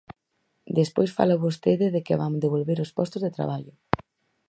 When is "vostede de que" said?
1.45-2.19